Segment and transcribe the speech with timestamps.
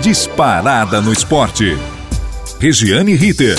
[0.00, 1.76] disparada no esporte.
[2.58, 3.56] Regiane Ritter.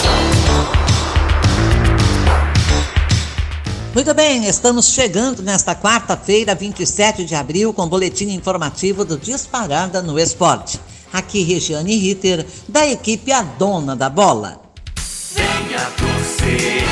[3.94, 10.02] Muito bem, estamos chegando nesta quarta-feira, 27 de abril, com o boletim informativo do Disparada
[10.02, 10.80] no Esporte.
[11.14, 14.62] Aqui, Regiane Ritter, da equipe A Dona da Bola.
[15.34, 16.84] Venha torcer,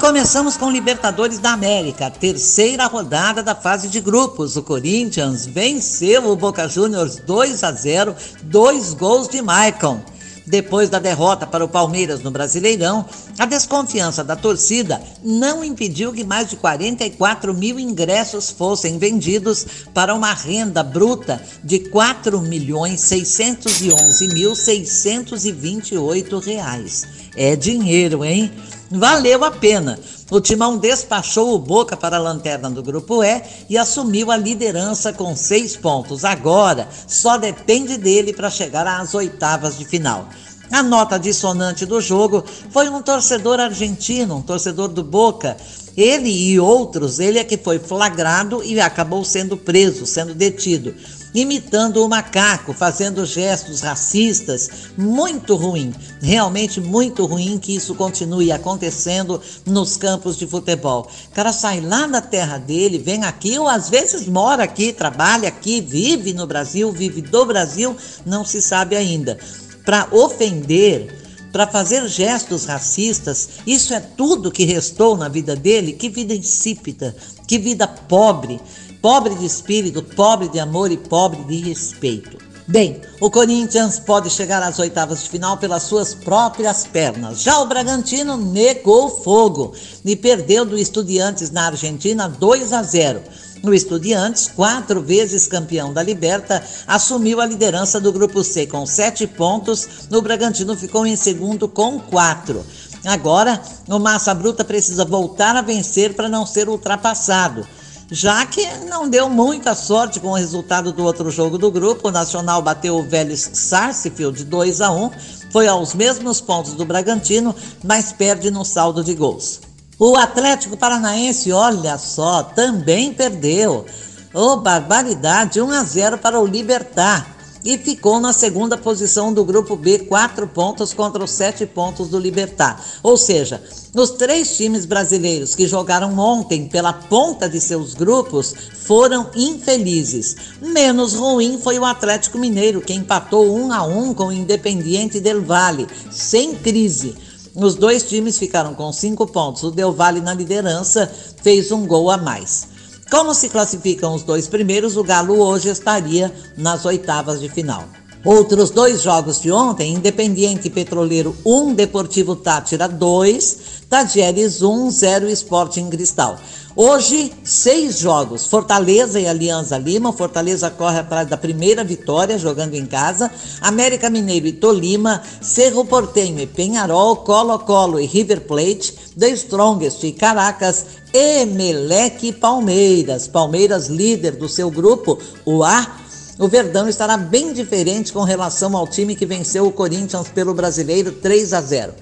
[0.00, 4.56] começamos com Libertadores da América, terceira rodada da fase de grupos.
[4.56, 10.00] O Corinthians venceu o Boca Juniors 2 a 0, dois gols de Maicon.
[10.46, 13.04] Depois da derrota para o Palmeiras no Brasileirão,
[13.38, 20.14] a desconfiança da torcida não impediu que mais de 44 mil ingressos fossem vendidos para
[20.14, 27.06] uma renda bruta de R$ 4 milhões 611 mil 628 reais.
[27.36, 28.50] É dinheiro, hein?
[28.90, 30.00] Valeu a pena.
[30.32, 35.12] O Timão despachou o Boca para a lanterna do Grupo E e assumiu a liderança
[35.12, 36.24] com seis pontos.
[36.24, 40.28] Agora, só depende dele para chegar às oitavas de final.
[40.72, 45.56] A nota dissonante do jogo foi um torcedor argentino, um torcedor do Boca.
[45.96, 50.94] Ele e outros, ele é que foi flagrado e acabou sendo preso, sendo detido
[51.34, 59.40] imitando o macaco, fazendo gestos racistas, muito ruim, realmente muito ruim que isso continue acontecendo
[59.64, 61.08] nos campos de futebol.
[61.30, 65.48] O cara sai lá da terra dele, vem aqui, ou às vezes mora aqui, trabalha
[65.48, 69.38] aqui, vive no Brasil, vive do Brasil, não se sabe ainda.
[69.84, 71.20] Para ofender,
[71.52, 75.92] para fazer gestos racistas, isso é tudo que restou na vida dele.
[75.92, 77.16] Que vida insípida,
[77.46, 78.60] que vida pobre
[79.00, 82.50] pobre de espírito, pobre de amor e pobre de respeito.
[82.70, 87.42] Bem, o Corinthians pode chegar às oitavas de final pelas suas próprias pernas.
[87.42, 89.74] Já o Bragantino negou fogo
[90.04, 93.22] e perdeu do Estudiantes na Argentina 2 a 0.
[93.64, 99.26] O Estudiantes, quatro vezes campeão da Liberta, assumiu a liderança do Grupo C com sete
[99.26, 100.06] pontos.
[100.08, 102.64] O Bragantino ficou em segundo com quatro.
[103.04, 107.66] Agora, o Massa Bruta precisa voltar a vencer para não ser ultrapassado
[108.10, 112.08] já que não deu muita sorte com o resultado do outro jogo do grupo.
[112.08, 115.10] O Nacional bateu o Vélez Sarsfield 2 a 1,
[115.52, 117.54] foi aos mesmos pontos do Bragantino,
[117.84, 119.60] mas perde no saldo de gols.
[119.98, 123.84] O Atlético Paranaense, olha só, também perdeu.
[124.32, 129.44] Ô, oh, barbaridade, 1 a 0 para o Libertar e ficou na segunda posição do
[129.44, 132.82] grupo B, quatro pontos contra os sete pontos do Libertar.
[133.02, 133.62] Ou seja,
[133.94, 138.54] os três times brasileiros que jogaram ontem pela ponta de seus grupos
[138.84, 140.36] foram infelizes.
[140.60, 145.42] Menos ruim foi o Atlético Mineiro, que empatou um a um com o Independiente del
[145.42, 147.14] Valle, sem crise.
[147.54, 149.64] Os dois times ficaram com cinco pontos.
[149.64, 151.10] O Del Valle na liderança
[151.42, 152.68] fez um gol a mais.
[153.10, 157.84] Como se classificam os dois primeiros, o Galo hoje estaria nas oitavas de final.
[158.24, 165.90] Outros dois jogos de ontem, Independiente Petroleiro 1, Deportivo Tátira 2, Tadieres 1, 0 Sporting
[165.90, 166.38] Cristal.
[166.76, 168.46] Hoje, seis jogos.
[168.46, 170.12] Fortaleza e Alianza Lima.
[170.12, 173.28] Fortaleza corre atrás da primeira vitória, jogando em casa.
[173.60, 175.20] América Mineiro e Tolima.
[175.40, 177.16] Cerro Portenho e Penharol.
[177.16, 178.94] Colo-Colo e River Plate.
[179.18, 180.86] The Strongest e Caracas.
[181.12, 183.26] Emelec Palmeiras.
[183.26, 185.98] Palmeiras líder do seu grupo, o A.
[186.38, 191.12] O Verdão estará bem diferente com relação ao time que venceu o Corinthians pelo Brasileiro
[191.12, 191.92] 3 a 0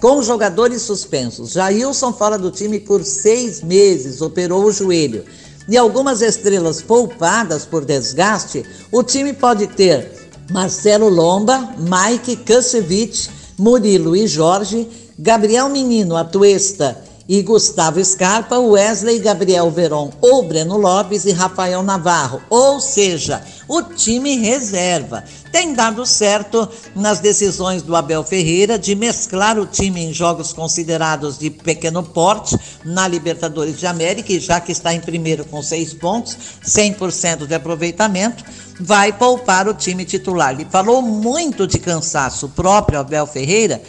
[0.00, 1.52] com jogadores suspensos.
[1.52, 5.24] Jailson fora do time por seis meses, operou o joelho.
[5.68, 10.10] E algumas estrelas poupadas por desgaste, o time pode ter
[10.50, 14.86] Marcelo Lomba, Mike Kusevich, Murilo e Jorge,
[15.18, 22.42] Gabriel Menino, Atuesta e Gustavo Scarpa, Wesley, Gabriel Veron ou Breno Lopes e Rafael Navarro.
[22.50, 25.24] Ou seja, o time reserva.
[25.50, 31.38] Tem dado certo nas decisões do Abel Ferreira de mesclar o time em jogos considerados
[31.38, 35.94] de pequeno porte na Libertadores de América, e já que está em primeiro com seis
[35.94, 36.36] pontos,
[36.66, 38.44] 100% de aproveitamento,
[38.80, 40.52] vai poupar o time titular.
[40.52, 42.48] Ele falou muito de cansaço.
[42.48, 43.80] Próprio Abel Ferreira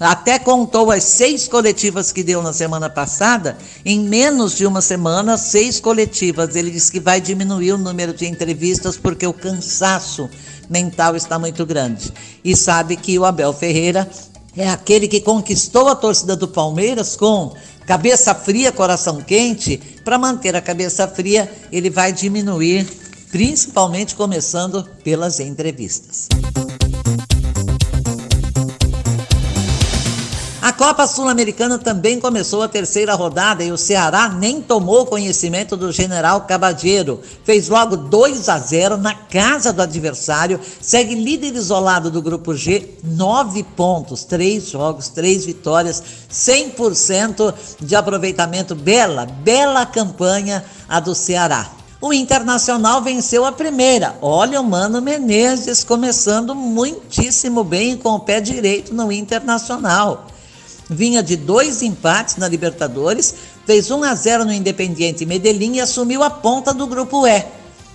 [0.00, 3.58] até contou as seis coletivas que deu na semana passada.
[3.84, 6.56] Em menos de uma semana, seis coletivas.
[6.56, 10.30] Ele disse que vai diminuir o número de entrevistas porque o cansaço
[10.70, 12.10] mental está muito grande.
[12.42, 14.08] E sabe que o Abel Ferreira
[14.56, 17.54] é aquele que conquistou a torcida do Palmeiras com
[17.86, 19.76] cabeça fria, coração quente.
[20.02, 22.88] Para manter a cabeça fria, ele vai diminuir,
[23.30, 26.26] principalmente começando pelas entrevistas.
[30.80, 36.40] Copa Sul-Americana também começou a terceira rodada e o Ceará nem tomou conhecimento do General
[36.40, 37.20] Cabadeiro.
[37.44, 42.94] Fez logo 2 a 0 na casa do adversário, segue líder isolado do grupo G,
[43.04, 48.74] nove pontos, três jogos, três vitórias, 100% de aproveitamento.
[48.74, 51.70] Bela, bela campanha a do Ceará.
[52.00, 54.16] O Internacional venceu a primeira.
[54.22, 60.26] Olha o Mano Menezes começando muitíssimo bem com o pé direito no Internacional
[60.90, 63.32] vinha de dois empates na Libertadores,
[63.64, 67.44] fez 1 a 0 no Independiente Medellín e assumiu a ponta do grupo E.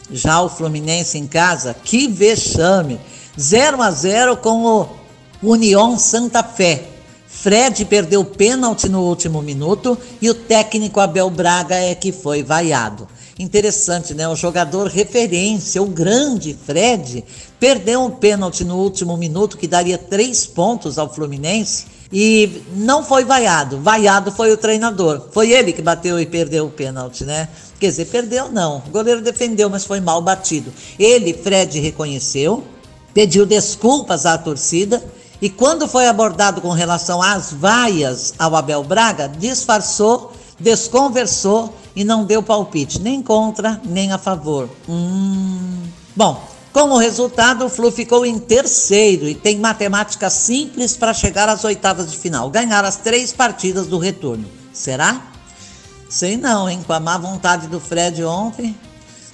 [0.09, 2.99] Já o Fluminense em casa, que vexame,
[3.37, 4.87] 0 a 0 com o
[5.43, 6.87] União Santa Fé.
[7.27, 13.07] Fred perdeu pênalti no último minuto e o técnico Abel Braga é que foi vaiado.
[13.37, 14.27] Interessante, né?
[14.29, 17.25] O jogador referência, o grande Fred,
[17.59, 23.25] perdeu um pênalti no último minuto que daria três pontos ao Fluminense e não foi
[23.25, 23.81] vaiado.
[23.81, 25.27] Vaiado foi o treinador.
[25.33, 27.49] Foi ele que bateu e perdeu o pênalti, né?
[27.77, 28.77] Quer dizer, perdeu não.
[28.87, 30.71] O goleiro defendeu, mas foi mal batido.
[30.97, 32.63] Ele, Fred, reconheceu,
[33.13, 35.03] pediu desculpas à torcida
[35.41, 42.23] e quando foi abordado com relação às vaias ao Abel Braga, disfarçou, desconversou e não
[42.23, 44.69] deu palpite, nem contra, nem a favor.
[44.87, 45.83] Hum.
[46.15, 46.41] Bom,
[46.75, 52.11] como resultado, o Flu ficou em terceiro e tem matemática simples para chegar às oitavas
[52.11, 54.43] de final, ganhar as três partidas do retorno.
[54.73, 55.21] Será?
[56.09, 56.83] Sei não, hein?
[56.85, 58.75] Com a má vontade do Fred ontem.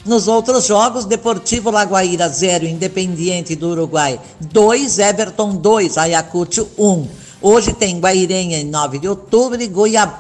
[0.06, 7.08] Nos outros jogos, Deportivo Lagoaíra 0, Independiente do Uruguai 2, Everton 2, Ayacucho 1.
[7.42, 9.58] Hoje tem Guairenha em 9 de outubro,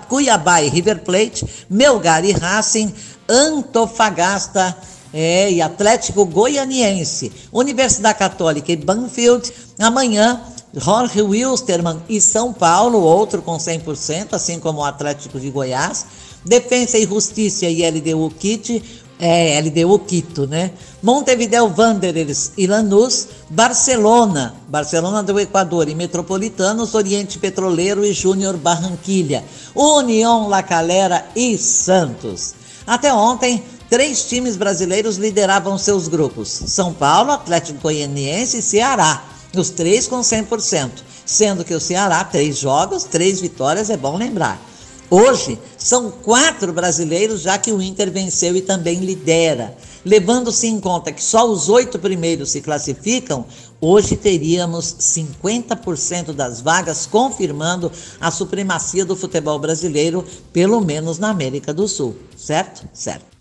[0.10, 2.92] Cuiabá e River Plate, Melgar e Racing,
[3.30, 4.76] Antofagasta
[5.14, 9.52] é, e Atlético Goianiense, Universidade Católica e Banfield.
[9.80, 10.42] Amanhã,
[10.74, 16.06] Jorge Wilstermann e São Paulo, outro com 100%, assim como o Atlético de Goiás.
[16.46, 18.82] Defensa e Justiça e LDU Kit,
[19.20, 20.72] é, LDU Quito, né?
[21.04, 29.44] Montevideo Wanderers e Lanús, Barcelona, Barcelona do Equador e Metropolitanos, Oriente Petroleiro e Júnior Barranquilha,
[29.76, 32.56] União La Calera e Santos.
[32.88, 39.22] Até ontem, Três times brasileiros lideravam seus grupos: São Paulo, Atlético Goianiense e Ceará,
[39.54, 40.92] os três com 100%,
[41.26, 44.66] sendo que o Ceará, três jogos, três vitórias, é bom lembrar.
[45.10, 49.76] Hoje, são quatro brasileiros, já que o Inter venceu e também lidera.
[50.06, 53.46] Levando-se em conta que só os oito primeiros se classificam,
[53.82, 57.92] hoje teríamos 50% das vagas confirmando
[58.22, 62.16] a supremacia do futebol brasileiro, pelo menos na América do Sul.
[62.38, 62.88] Certo?
[62.94, 63.41] Certo.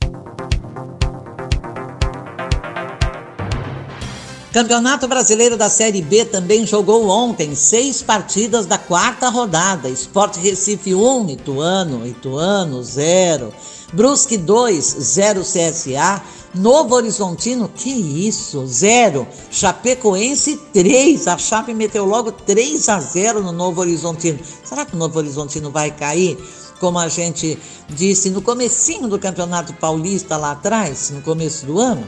[4.53, 9.89] Campeonato Brasileiro da Série B também jogou ontem seis partidas da quarta rodada.
[9.89, 13.55] Esporte Recife 1, Ituano, Ituano 0.
[13.93, 16.21] Brusque 2, 0 CSA.
[16.53, 19.25] Novo Horizontino, que isso, 0.
[19.53, 21.29] Chapecoense 3.
[21.29, 24.41] A Chape meteu logo 3 a 0 no Novo Horizontino.
[24.65, 26.37] Será que o Novo Horizontino vai cair?
[26.81, 27.57] Como a gente
[27.89, 32.05] disse no comecinho do Campeonato Paulista lá atrás, no começo do ano?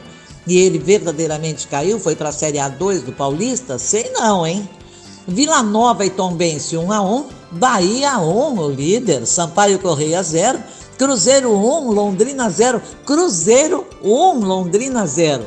[0.46, 3.78] E ele verdadeiramente caiu, foi para a Série A2 do Paulista?
[3.78, 4.68] Sei não, hein?
[5.26, 10.58] Vila Nova e Tombense 1 a 1, Bahia 1, o líder, Sampaio Correia 0,
[10.98, 15.44] Cruzeiro 1, Londrina 0, Cruzeiro 1, Londrina 0.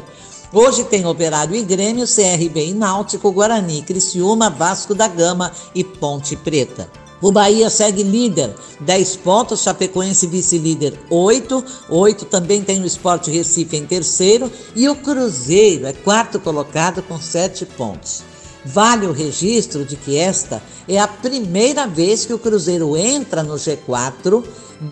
[0.54, 6.38] Hoje tem Operário e Grêmio, CRB e Náutico, Guarani, Criciúma, Vasco da Gama e Ponte
[6.38, 7.05] Preta.
[7.26, 13.76] O Bahia segue líder, 10 pontos, Chapecoense vice-líder 8, 8 também tem o Esporte Recife
[13.76, 18.22] em terceiro e o Cruzeiro é quarto colocado com 7 pontos.
[18.64, 23.56] Vale o registro de que esta é a primeira vez que o Cruzeiro entra no
[23.56, 24.44] G4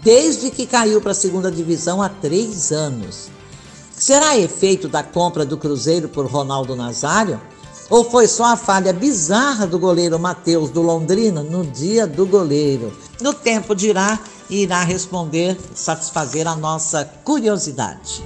[0.04, 3.30] desde que caiu para a segunda divisão há três anos.
[3.96, 7.40] Será efeito da compra do Cruzeiro por Ronaldo Nazário?
[7.94, 12.92] Ou foi só a falha bizarra do goleiro Matheus do Londrina no dia do goleiro?
[13.22, 14.18] No tempo dirá
[14.50, 18.24] e irá responder, satisfazer a nossa curiosidade.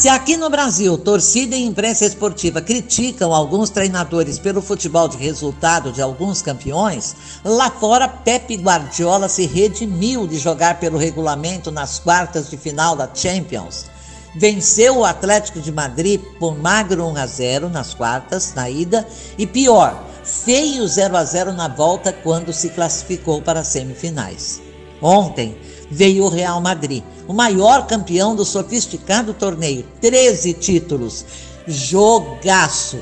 [0.00, 5.92] Se aqui no Brasil, torcida e imprensa esportiva criticam alguns treinadores pelo futebol de resultado
[5.92, 7.14] de alguns campeões,
[7.44, 13.10] lá fora Pepe Guardiola se redimiu de jogar pelo regulamento nas quartas de final da
[13.14, 13.90] Champions.
[14.34, 19.46] Venceu o Atlético de Madrid por magro 1 a 0 nas quartas, na ida, e
[19.46, 24.62] pior, feio 0 a 0 na volta quando se classificou para as semifinais.
[25.02, 25.58] Ontem,
[25.90, 29.84] veio o Real Madrid, o maior campeão do sofisticado torneio.
[30.00, 31.24] 13 títulos.
[31.66, 32.98] Jogaço.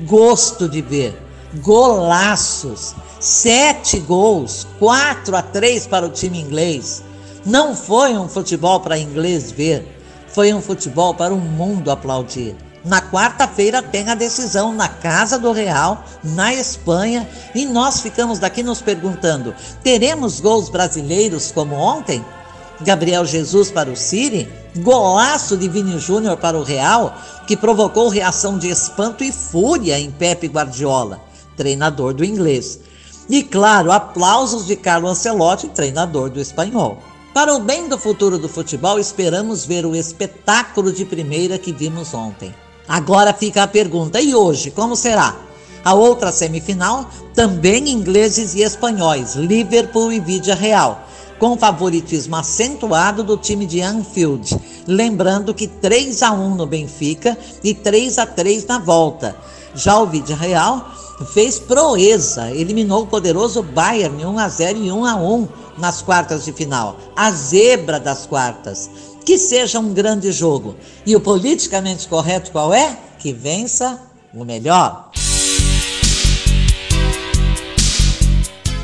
[0.00, 1.16] Gosto de ver.
[1.56, 2.94] Golaços.
[3.20, 4.66] Sete gols.
[4.78, 7.02] 4 a 3 para o time inglês.
[7.44, 9.86] Não foi um futebol para inglês ver.
[10.28, 12.56] Foi um futebol para o mundo aplaudir.
[12.82, 18.62] Na quarta-feira tem a decisão na Casa do Real, na Espanha, e nós ficamos daqui
[18.62, 22.24] nos perguntando: teremos gols brasileiros como ontem?
[22.80, 27.14] Gabriel Jesus para o City, golaço de Vini Júnior para o Real,
[27.46, 31.20] que provocou reação de espanto e fúria em Pepe Guardiola,
[31.54, 32.80] treinador do inglês.
[33.28, 36.98] E claro, aplausos de Carlo Ancelotti, treinador do espanhol.
[37.34, 42.14] Para o bem do futuro do futebol, esperamos ver o espetáculo de primeira que vimos
[42.14, 42.54] ontem.
[42.88, 45.36] Agora fica a pergunta: e hoje, como será?
[45.84, 51.06] A outra semifinal, também ingleses e espanhóis, Liverpool e Vídea Real,
[51.38, 54.60] com favoritismo acentuado do time de Anfield.
[54.86, 59.34] Lembrando que 3 a 1 no Benfica e 3 a 3 na volta.
[59.74, 60.90] Já o Vídea Real
[61.32, 66.44] fez proeza, eliminou o poderoso Bayern 1 a 0 e 1 a 1 nas quartas
[66.44, 66.96] de final.
[67.16, 68.90] A zebra das quartas
[69.24, 70.76] que seja um grande jogo.
[71.06, 72.96] E o politicamente correto qual é?
[73.18, 74.00] Que vença
[74.34, 75.10] o melhor.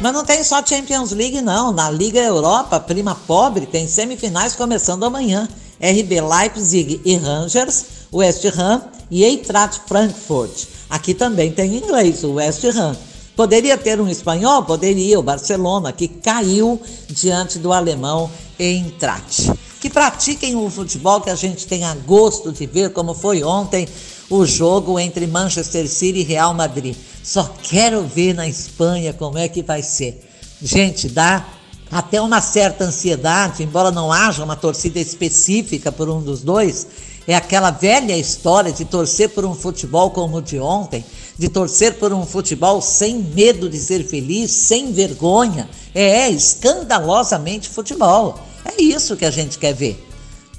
[0.01, 1.73] Mas não tem só Champions League, não.
[1.73, 5.49] Na Liga Europa, prima pobre, tem semifinais começando amanhã.
[5.81, 10.67] RB Leipzig e Rangers, West Ham e Eintracht Frankfurt.
[10.89, 12.97] Aqui também tem inglês, o West Ham.
[13.35, 14.63] Poderia ter um espanhol?
[14.63, 19.51] Poderia, o Barcelona, que caiu diante do alemão Eintracht
[19.87, 23.87] que pratiquem o futebol que a gente tenha gosto de ver, como foi ontem
[24.29, 26.97] o jogo entre Manchester City e Real Madrid.
[27.23, 30.29] Só quero ver na Espanha como é que vai ser.
[30.61, 31.47] Gente, dá
[31.89, 36.85] até uma certa ansiedade, embora não haja uma torcida específica por um dos dois,
[37.25, 41.05] é aquela velha história de torcer por um futebol como o de ontem,
[41.39, 45.69] de torcer por um futebol sem medo de ser feliz, sem vergonha.
[45.95, 48.46] É escandalosamente futebol.
[48.67, 50.05] É isso que a gente quer ver.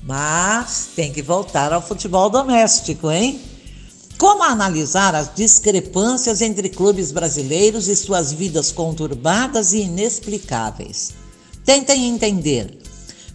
[0.03, 3.41] Mas tem que voltar ao futebol doméstico, hein?
[4.17, 11.11] Como analisar as discrepâncias entre clubes brasileiros e suas vidas conturbadas e inexplicáveis?
[11.65, 12.79] Tentem entender.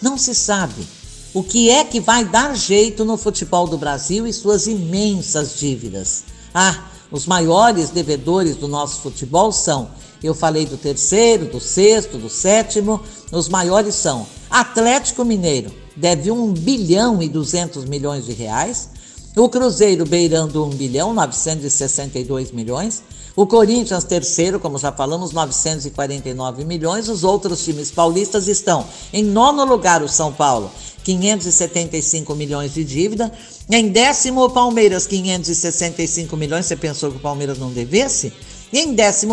[0.01, 0.87] Não se sabe.
[1.35, 6.25] O que é que vai dar jeito no futebol do Brasil e suas imensas dívidas?
[6.55, 9.91] Ah, os maiores devedores do nosso futebol são
[10.27, 13.01] eu falei do terceiro, do sexto, do sétimo.
[13.31, 18.89] Os maiores são Atlético Mineiro, deve 1 bilhão e 200 milhões de reais.
[19.37, 23.03] O Cruzeiro beirando 1 bilhão 962 milhões.
[23.37, 27.09] O Corinthians, terceiro, como já falamos, 949 milhões.
[27.09, 30.71] Os outros times paulistas estão em nono lugar, o São Paulo,
[31.03, 33.33] 575 milhões de dívida.
[33.69, 36.67] Em décimo, o Palmeiras, 565 milhões.
[36.67, 38.33] Você pensou que o Palmeiras não devesse?
[38.75, 39.27] E em 11,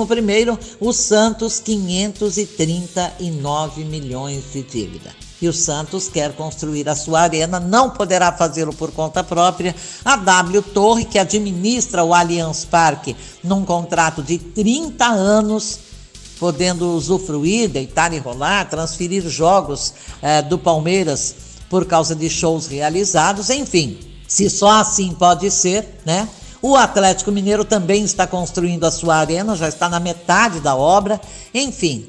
[0.80, 5.10] o Santos, 539 milhões de dívida.
[5.42, 9.76] E o Santos quer construir a sua arena, não poderá fazê-lo por conta própria.
[10.06, 15.80] A W Torre, que administra o Allianz Parque num contrato de 30 anos,
[16.40, 21.34] podendo usufruir, deitar e rolar, transferir jogos eh, do Palmeiras
[21.68, 23.98] por causa de shows realizados, enfim.
[24.28, 26.30] Se só assim pode ser, né?
[26.62, 31.20] O Atlético Mineiro também está construindo a sua arena, já está na metade da obra.
[31.54, 32.08] Enfim,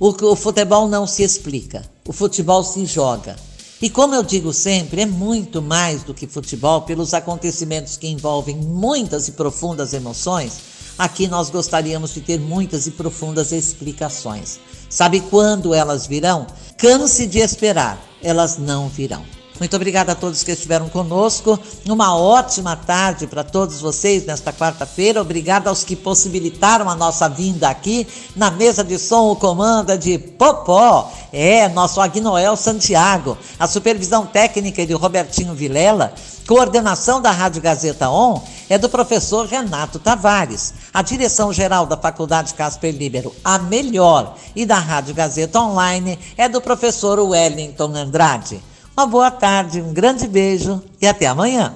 [0.00, 3.36] o, o futebol não se explica, o futebol se joga.
[3.80, 8.56] E como eu digo sempre, é muito mais do que futebol, pelos acontecimentos que envolvem
[8.56, 10.58] muitas e profundas emoções.
[10.98, 14.58] Aqui nós gostaríamos de ter muitas e profundas explicações.
[14.90, 16.46] Sabe quando elas virão?
[16.78, 19.33] Canse de esperar, elas não virão.
[19.60, 21.56] Muito obrigada a todos que estiveram conosco.
[21.88, 25.20] Uma ótima tarde para todos vocês nesta quarta-feira.
[25.20, 28.04] Obrigada aos que possibilitaram a nossa vinda aqui.
[28.34, 31.12] Na mesa de som, o comando é de Popó.
[31.32, 33.38] É, nosso Agnoel Santiago.
[33.56, 36.12] A supervisão técnica é de Robertinho Vilela.
[36.48, 40.74] Coordenação da Rádio Gazeta On é do professor Renato Tavares.
[40.92, 46.48] A direção geral da Faculdade Casper Libero, a melhor, e da Rádio Gazeta Online é
[46.48, 48.60] do professor Wellington Andrade.
[48.96, 51.74] Uma boa tarde, um grande beijo e até amanhã.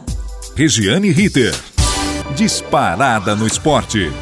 [0.55, 1.53] Regiane Ritter.
[2.37, 4.13] Disparada no esporte.